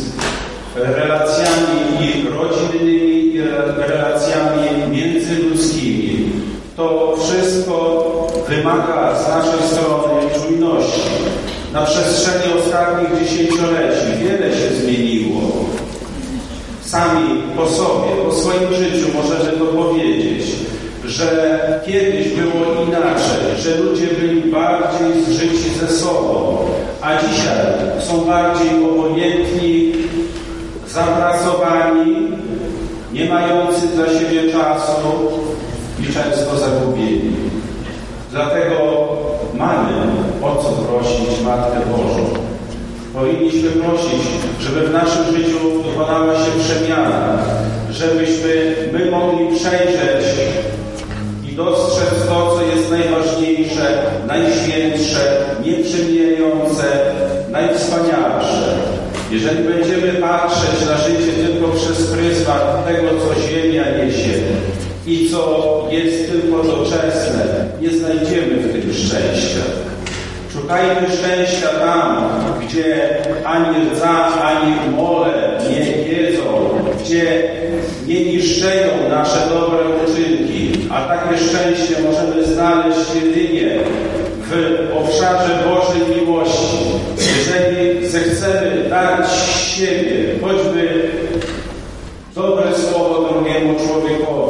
relacjami 0.74 1.78
i 2.00 2.28
rodzinnymi, 2.28 3.34
i 3.34 3.40
relacjami 3.78 4.90
międzyludzkimi. 4.90 6.30
To 6.76 7.16
wszystko 7.20 8.26
wymaga 8.48 9.18
z 9.24 9.28
naszej 9.28 9.68
strony 9.68 10.22
czujności. 10.34 11.10
Na 11.72 11.82
przestrzeni 11.82 12.54
ostatnich 12.58 13.20
dziesięcioleci 13.20 14.06
wiele 14.22 14.56
się 14.56 14.74
zmieniło. 14.74 15.40
Sami 16.80 17.42
po 17.56 17.68
sobie, 17.68 18.08
po 18.24 18.32
swoim 18.32 18.74
życiu 18.74 19.06
możemy 19.14 19.58
to 19.58 19.64
powiedzieć, 19.64 20.46
że 21.08 21.80
kiedyś 21.86 22.28
było 22.28 22.84
inaczej, 22.86 23.62
że 23.62 23.76
ludzie 23.76 24.06
byli 24.06 24.52
bardziej 24.52 25.24
zżyci 25.24 25.70
ze 25.80 25.88
sobą, 25.88 26.56
a 27.02 27.08
dzisiaj 27.16 27.64
są 27.98 28.24
bardziej 28.24 28.84
obojętni, 28.84 29.92
zapracowani, 30.88 32.28
nie 33.12 33.24
mający 33.24 33.86
dla 33.86 34.06
siebie 34.06 34.52
czasu 34.52 34.92
i 36.00 36.12
często 36.12 36.58
zagubieni. 36.58 37.32
Dlatego 38.30 39.08
mamy 39.54 39.92
o 40.42 40.62
co 40.62 40.68
prosić 40.68 41.44
Matkę 41.44 41.80
Bożą. 41.90 42.24
Powinniśmy 43.14 43.70
prosić, 43.70 44.22
żeby 44.60 44.86
w 44.86 44.92
naszym 44.92 45.24
życiu 45.36 45.58
dokonała 45.84 46.34
się 46.34 46.50
przemiana, 46.60 47.38
żebyśmy 47.90 48.74
my 48.92 49.10
mogli 49.10 49.46
przejrzeć 49.56 50.24
dostrzec 51.58 52.26
to, 52.28 52.56
co 52.56 52.76
jest 52.76 52.90
najważniejsze, 52.90 54.02
najświętsze, 54.26 55.44
nieprzymijające, 55.64 56.84
najwspanialsze. 57.50 58.74
Jeżeli 59.30 59.64
będziemy 59.64 60.12
patrzeć 60.12 60.86
na 60.86 60.96
życie 60.96 61.32
tylko 61.46 61.68
przez 61.68 62.06
pryzmat 62.06 62.86
tego, 62.86 63.08
co 63.08 63.40
ziemia 63.48 63.84
niesie 63.96 64.38
i 65.06 65.30
co 65.30 65.84
jest 65.90 66.30
tylko 66.30 66.62
doczesne, 66.62 67.44
nie 67.80 67.90
znajdziemy 67.90 68.56
w 68.56 68.72
tym 68.72 68.94
szczęścia. 68.94 69.62
Szukajmy 70.62 71.06
szczęścia 71.16 71.68
tam, 71.68 72.28
gdzie 72.62 73.16
ani 73.44 73.90
rdza, 73.90 74.28
ani 74.42 74.96
mole 74.96 75.58
nie 75.70 76.04
wiedzą, 76.04 76.42
gdzie 77.00 77.42
nie 78.06 78.24
niszczą 78.24 78.68
nasze 79.10 79.38
dobre 79.48 79.78
uczynki, 80.04 80.72
a 80.90 81.00
takie 81.00 81.38
szczęście 81.38 81.94
możemy 82.02 82.44
znaleźć 82.44 83.14
jedynie 83.14 83.78
w 84.40 84.52
obszarze 84.96 85.58
Bożej 85.64 86.20
miłości. 86.20 86.76
Jeżeli 87.16 88.06
zechcemy 88.08 88.88
dać 88.90 89.26
siebie, 89.76 90.14
choćby 90.42 91.10
dobre 92.34 92.64
słowo 92.74 93.28
drugiemu 93.32 93.74
człowiekowi, 93.74 94.47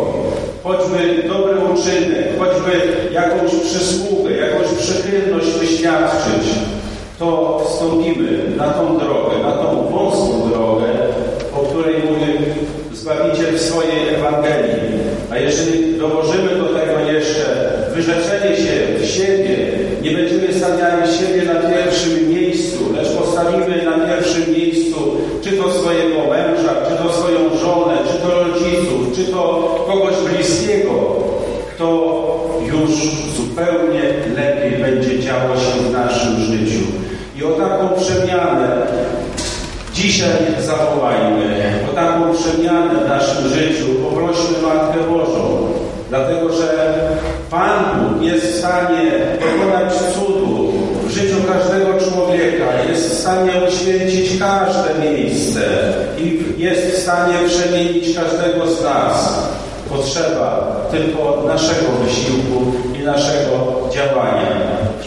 choćby 0.69 1.29
dobry 1.29 1.55
uczynek, 1.59 2.39
choćby 2.39 2.73
jakąś 3.13 3.51
przysługę, 3.55 4.31
jakąś 4.37 4.67
przychylność 4.79 5.47
wyświadczyć, 5.47 6.45
to 7.19 7.59
wstąpimy 7.67 8.57
na 8.57 8.69
tą 8.69 8.99
drogę, 8.99 9.39
na 9.43 9.53
tą 9.53 9.89
wąską 9.91 10.51
drogę, 10.51 10.87
o 11.55 11.59
której 11.59 11.95
mówił 11.95 12.37
Zbawiciel 12.93 13.55
w 13.55 13.61
swojej 13.61 14.15
Ewangelii. 14.15 14.99
A 15.31 15.39
jeżeli 15.39 15.99
dołożymy 15.99 16.51
do 16.59 16.65
tego 16.65 17.13
jeszcze 17.13 17.73
wyrzeczenie 17.95 18.57
się 18.57 18.99
w 19.01 19.07
siebie, 19.07 19.57
nie 20.03 20.11
będziemy 20.11 20.55
stawiali 20.55 21.13
siebie 21.19 21.53
na 21.53 21.71
pierwszym 21.71 22.28
postawimy 23.39 23.85
na 23.85 24.07
pierwszym 24.07 24.55
miejscu 24.55 25.17
czy 25.43 25.53
to 25.53 25.73
swojego 25.73 26.19
męża, 26.31 26.73
czy 26.89 27.03
to 27.03 27.13
swoją 27.13 27.39
żonę, 27.63 27.99
czy 28.13 28.19
to 28.19 28.45
rodziców, 28.45 29.17
czy 29.17 29.25
to 29.25 29.75
kogoś 29.87 30.15
bliskiego, 30.17 30.93
to 31.79 32.19
już 32.67 32.91
zupełnie 33.37 34.03
lepiej 34.37 34.83
będzie 34.83 35.21
działo 35.21 35.57
się 35.57 35.89
w 35.89 35.93
naszym 35.93 36.37
życiu. 36.37 36.85
I 37.37 37.45
o 37.45 37.51
taką 37.51 37.89
przemianę 38.01 38.87
dzisiaj 39.95 40.31
zawołajmy, 40.61 41.73
o 41.93 41.95
taką 41.95 42.35
przemianę 42.35 42.95
w 43.05 43.09
naszym 43.09 43.49
życiu 43.49 43.85
poprośmy 44.05 44.63
Matkę 44.63 44.99
Bożą, 45.11 45.69
dlatego 46.09 46.53
że 46.53 46.95
Pan 47.51 47.85
Bóg 48.01 48.23
jest 48.23 48.47
w 48.47 48.59
stanie 48.59 49.11
dokonać 49.41 49.95
cudu 49.95 50.38
w 51.09 51.11
życiu 51.11 51.37
każdego 51.53 51.93
człowieka, 52.01 52.65
jest 52.89 53.11
w 53.11 53.19
stanie 53.19 53.53
uświęcić 53.69 54.39
każde 54.39 55.11
miejsce 55.11 55.61
i 56.19 56.41
jest 56.63 56.87
w 56.87 56.99
stanie 56.99 57.35
przemienić 57.49 58.17
każdego 58.17 58.67
z 58.67 58.83
nas. 58.85 59.39
Potrzeba 59.91 60.77
tylko 60.91 61.43
naszego 61.47 61.87
wysiłku 62.05 62.73
i 63.01 63.05
naszego 63.05 63.81
działania. 63.93 64.49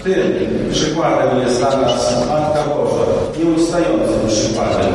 Tym 0.03 0.69
przykładem 0.71 1.39
jest 1.45 1.57
dla 1.57 1.77
nas 1.77 2.27
Matka 2.29 2.63
Boża, 2.63 3.05
nieustającym 3.39 4.27
przykładem. 4.27 4.93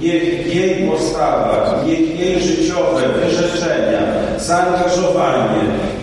Niech 0.00 0.54
jej 0.54 0.90
postawa, 0.90 1.82
niech 1.86 2.20
jej 2.20 2.42
życiowe 2.42 3.02
wyrzeczenia, 3.08 4.00
zaangażowanie, 4.38 5.60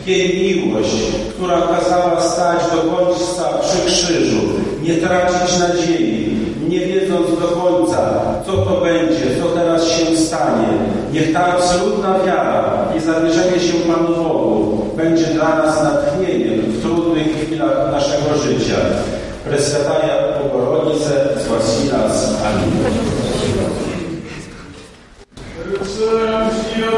jej 0.08 0.56
miłość, 0.56 0.96
która 1.30 1.62
kazała 1.62 2.22
stać 2.22 2.60
do 2.72 2.92
końca 2.92 3.44
przy 3.62 3.86
krzyżu, 3.86 4.42
nie 4.82 4.94
tracić 4.98 5.60
nadziei, 5.60 6.38
nie 6.70 6.80
wiedząc 6.80 7.30
do 7.40 7.48
końca, 7.48 8.22
co 8.46 8.52
to 8.52 8.82
będzie, 8.82 9.42
co 9.42 9.50
teraz 9.50 9.88
się 9.88 10.18
stanie. 10.18 10.68
Niech 11.14 11.34
ta 11.34 11.46
absolutna 11.46 12.20
wiara 12.26 12.88
i 12.98 13.00
zawierzenie 13.00 13.60
się 13.60 13.74
Panu 13.74 14.16
Bogu 14.16 14.86
będzie 14.98 15.26
dla 15.26 15.56
nas 15.56 15.84
natchnieniem 15.84 16.60
w 16.62 16.82
trudnych 16.82 17.28
chwilach 17.28 17.92
naszego 17.92 18.38
życia. 18.44 18.76
Presjataja 19.46 20.14
Bogorodice, 20.44 21.28
spasi 21.40 21.88
nas. 21.92 22.34
Amen. 22.46 22.72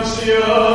Przyjaciół, 0.04 0.72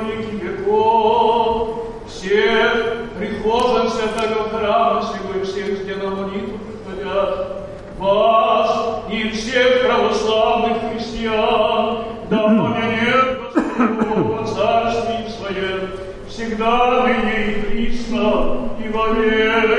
веки 0.00 0.34
веков. 0.34 1.84
Всех 2.06 3.10
прихожан 3.18 3.90
святого 3.90 4.48
храма 4.48 5.02
сего 5.02 5.40
и 5.40 5.44
всех 5.44 6.02
на 6.02 6.10
молитву 6.10 6.58
приходят 6.58 7.68
вас 7.98 9.02
и 9.10 9.28
всех 9.30 9.86
православных 9.86 10.78
христиан, 10.92 12.04
да 12.30 12.42
поменет 12.44 13.40
Господь 13.54 14.38
во 14.38 14.46
Царстве 14.46 15.26
Своем 15.28 15.90
всегда 16.28 17.04
ныне 17.04 17.52
и 17.52 17.62
присно 17.62 18.70
и 18.84 18.88
во 18.88 19.08
век. 19.08 19.77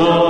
Christus. 0.00 0.29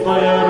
Twoje 0.00 0.49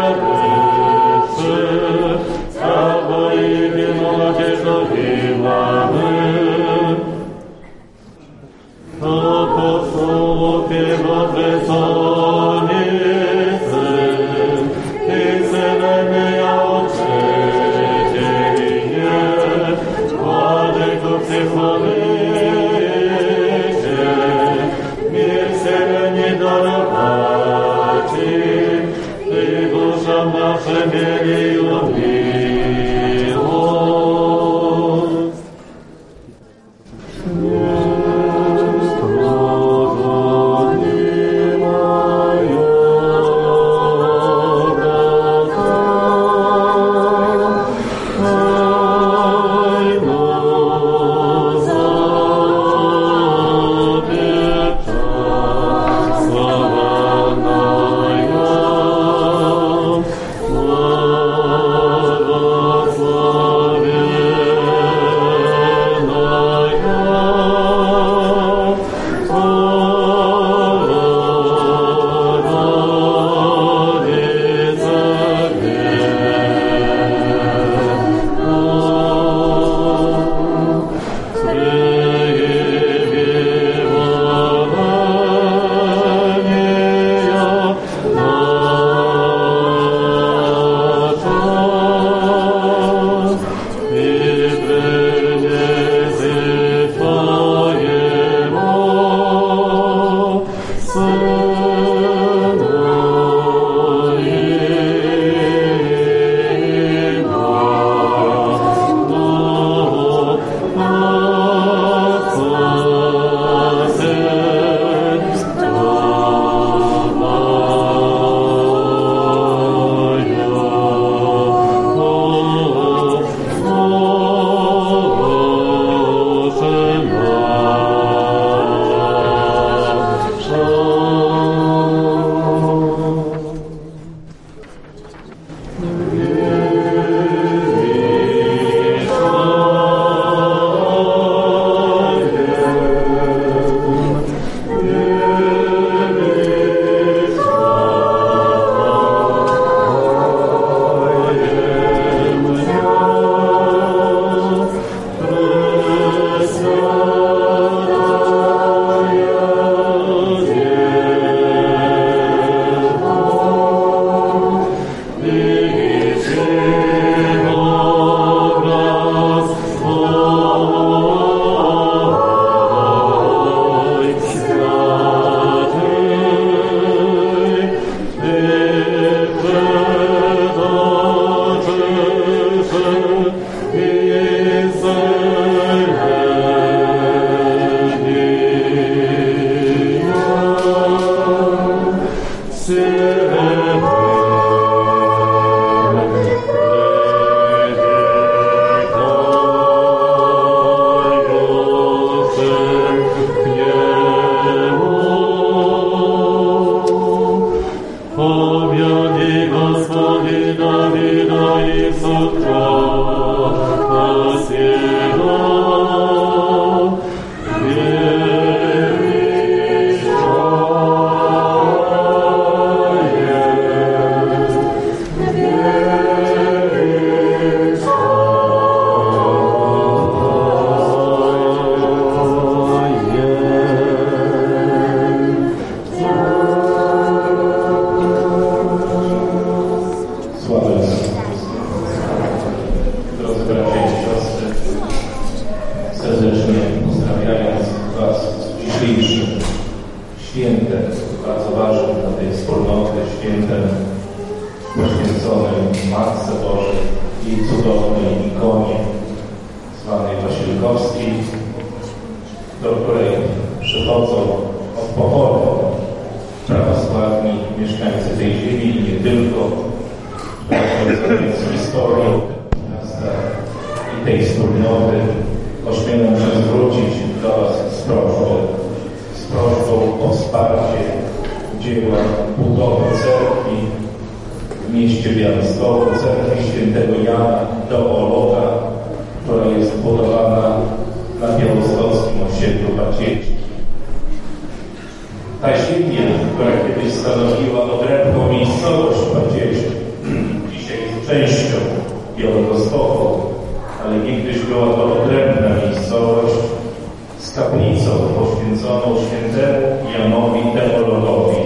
z 307.79 307.85
kaplicą 307.85 307.91
poświęconą 307.91 308.97
świętemu 309.07 309.67
Janowi 309.99 310.41
Teologowi, 310.55 311.37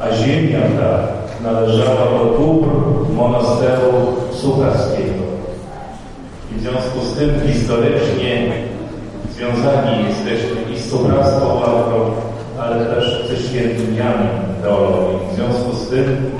a 0.00 0.16
ziemia 0.16 0.60
ta 0.60 1.08
należała 1.44 2.18
do 2.18 2.38
dóbr 2.38 2.68
monasteru 3.16 3.92
Sucharskiego. 4.32 5.24
W 6.56 6.60
związku 6.60 7.00
z 7.00 7.18
tym 7.18 7.30
historycznie 7.52 8.52
związani 9.30 10.04
jesteśmy 10.08 10.74
i 10.74 10.78
z 10.78 10.90
Supraską 10.90 11.46
Walką, 11.46 12.10
ale 12.60 12.86
też 12.86 13.28
ze 13.28 13.48
świętym 13.48 13.94
Janem 13.94 14.28
Teologiem. 14.62 15.20
W 15.32 15.34
związku 15.34 15.72
z 15.76 15.88
tym 15.88 16.30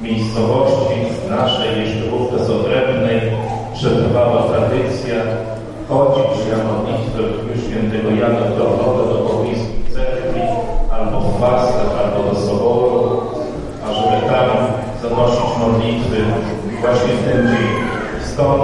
miejscowości 0.00 0.94
naszej, 1.30 1.80
jeszcze 1.80 2.10
wówczas 2.10 2.50
odrębnej, 2.50 3.20
przetrwała 3.74 4.42
tradycja 4.42 5.16
chodzić 5.88 6.46
na 6.50 6.58
modlitwę 6.64 7.22
w 7.54 7.60
świętego 7.64 8.10
Jana 8.10 8.44
Teologa 8.56 9.04
do 9.12 9.18
pobliskiej 9.28 9.84
cerkwi, 9.94 10.40
albo 10.92 11.20
w 11.20 11.40
Waskach, 11.40 11.92
albo 12.00 12.30
do 12.30 12.40
soboru, 12.40 13.20
ażeby 13.86 14.26
tam 14.30 14.48
zanosić 15.02 15.58
modlitwy 15.58 16.18
właśnie 16.80 17.12
w 17.14 17.24
ten 17.24 17.46
dzień. 17.46 17.68
Stąd 18.32 18.62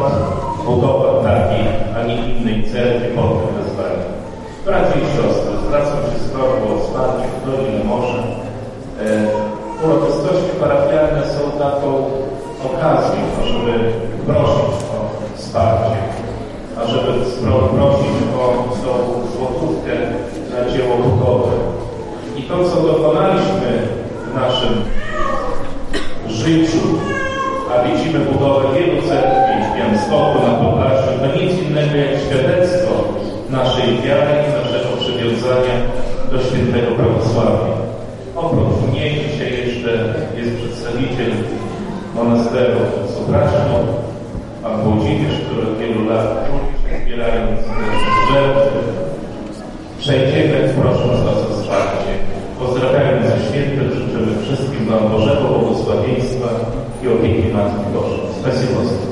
budowa 0.66 1.22
takiej, 1.22 1.66
a 1.96 2.02
nie 2.06 2.16
innej 2.16 2.70
cerkwi 2.72 3.08
pod 3.16 3.28
tym 3.40 3.54
wezwaniem. 3.56 4.12
Bracia 4.64 4.96
i 4.98 5.06
siostry, 5.16 5.52
zwracam 5.66 5.98
się 6.12 6.18
z 6.18 6.28
prośbą 6.28 6.74
o 6.74 6.78
wsparcie, 6.78 7.28
kto 7.36 7.50
ile 7.62 7.84
może. 7.84 8.18
E, 9.00 9.26
uroczystości 9.84 10.50
parafialne 10.60 11.22
są 11.34 11.58
taką 11.58 11.88
okazją, 12.68 13.20
ażeby 13.42 13.92
prosić 14.26 14.76
o 14.94 14.98
wsparcie, 15.36 16.11
prosić 17.58 18.16
o 18.38 18.46
tą 18.84 18.94
złotówkę 19.36 19.92
na 20.50 20.70
dzieło 20.70 20.96
budowy. 20.96 21.56
I 22.36 22.42
to, 22.42 22.64
co 22.64 22.80
dokonaliśmy 22.80 23.70
w 24.30 24.34
naszym 24.34 24.84
życiu, 26.28 26.78
a 27.72 27.88
widzimy 27.88 28.18
budowę 28.18 28.68
wielu 28.74 29.02
cerkwi 29.02 29.54
w 29.64 29.76
Białymstoku, 29.76 30.38
na 30.46 30.54
Podlasiu, 30.54 31.12
to 31.20 31.40
nic 31.40 31.52
innego 31.62 31.96
jak 31.96 32.20
świadectwo 32.20 32.92
naszej 33.50 33.88
wiary 34.02 34.34
i 34.48 34.64
naszego 34.64 34.96
przywiązania 35.00 35.76
do 36.32 36.42
świętego 36.42 36.94
prawosławia. 36.96 37.72
Oprócz 38.36 38.90
mnie 38.90 39.10
dzisiaj 39.10 39.52
jeszcze 39.52 39.90
jest 40.36 40.56
przedstawiciel 40.56 41.32
monasteru 42.14 42.78
Sobraczno, 43.14 43.74
pan 44.62 44.82
Włodzimierz, 44.82 45.40
który 45.40 45.62
od 45.62 45.78
wielu 45.78 46.08
lat 46.08 46.26
zbierając 47.12 47.60
żertwy. 48.32 48.78
Przejdziemy, 49.98 50.74
prosząc 50.80 51.20
Was 51.20 51.36
o 51.36 51.62
wsparcie. 51.62 52.12
Pozdrawiając 52.58 53.26
ze 53.26 53.48
świętym, 53.48 53.90
życzymy 53.90 54.42
wszystkim 54.42 54.86
Wam 54.86 55.08
Bożego 55.08 55.48
błogosławieństwa 55.48 56.48
i 57.04 57.08
opieki 57.08 57.48
Matki 57.52 57.92
Bożej. 57.94 58.20
Spasibo. 58.40 59.11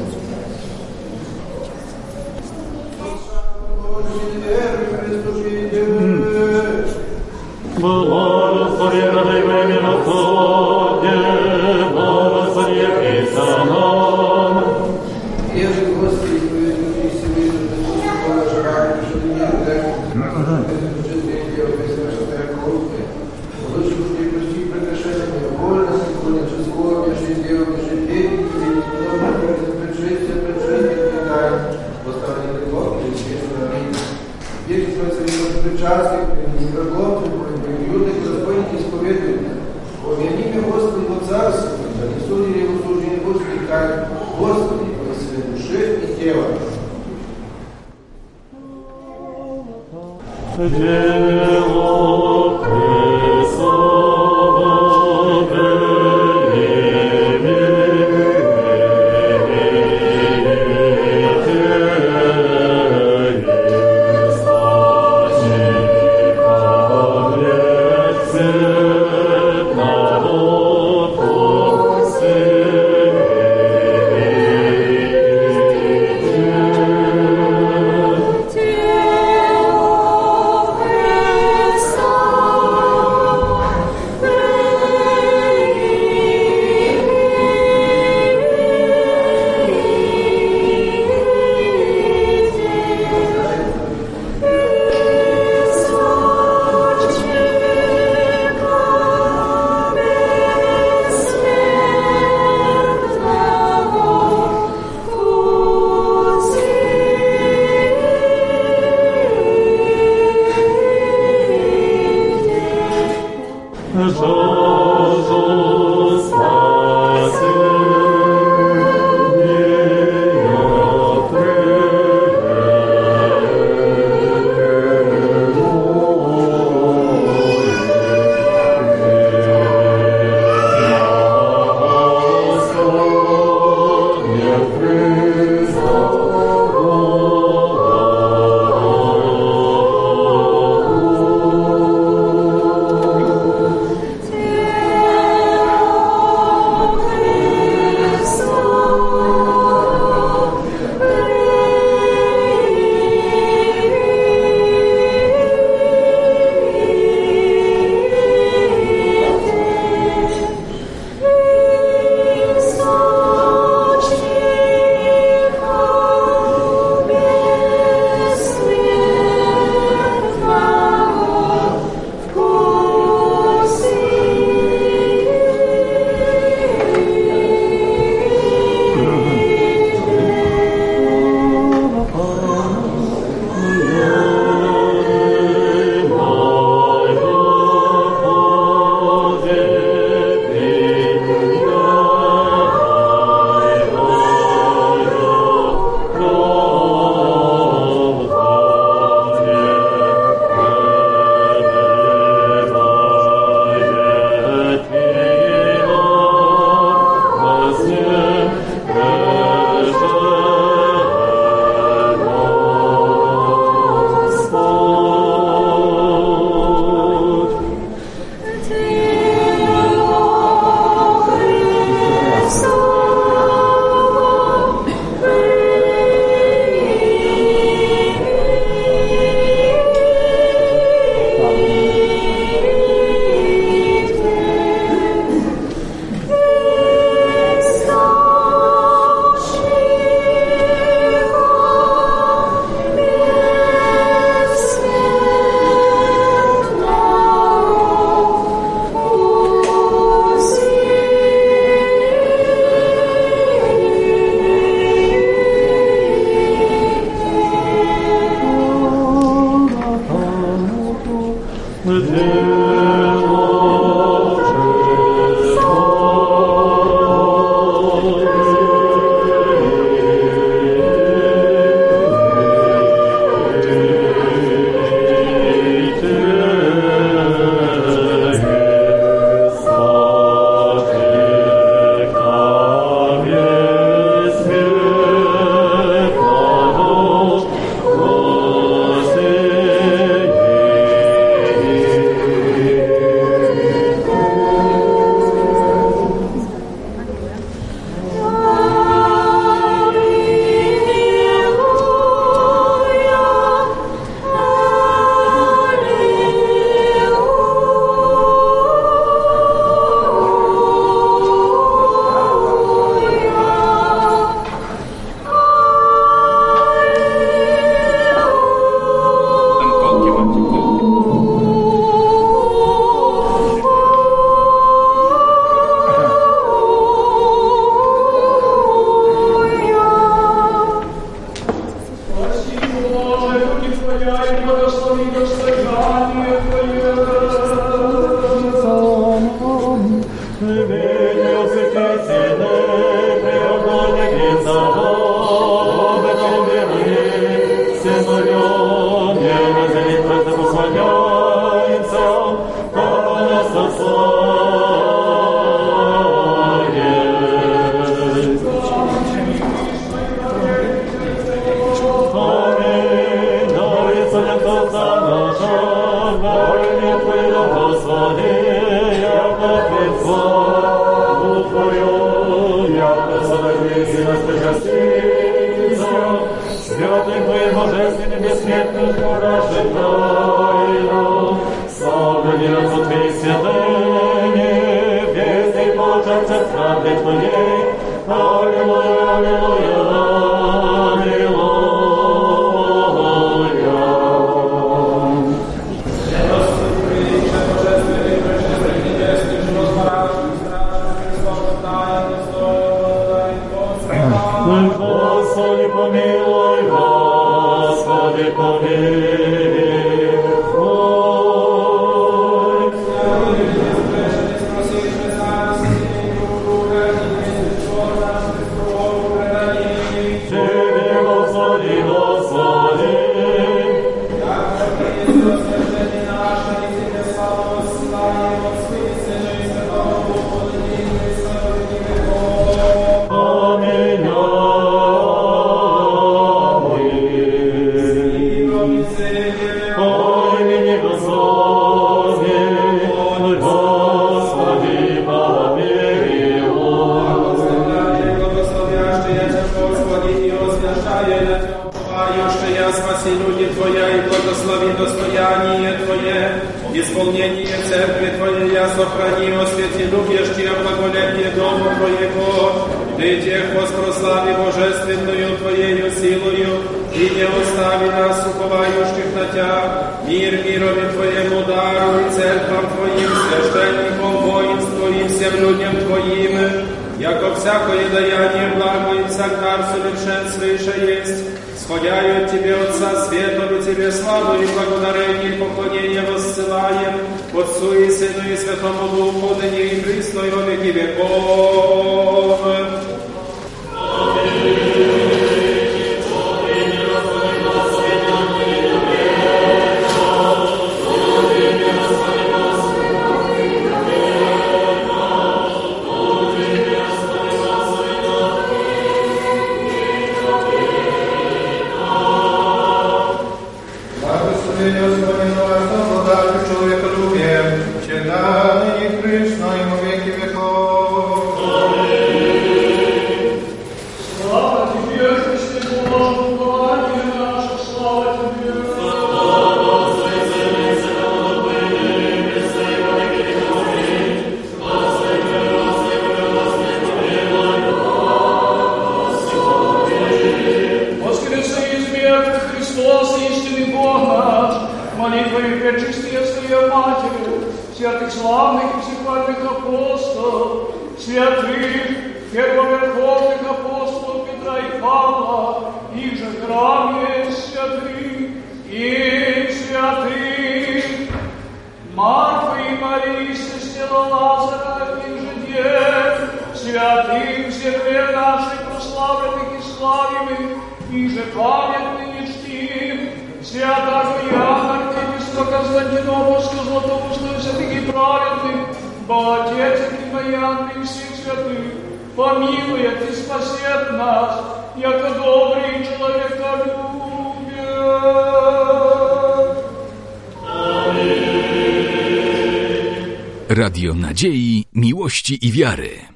Miłości 595.77 596.10